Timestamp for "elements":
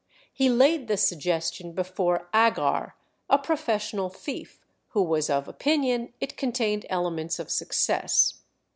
6.89-7.37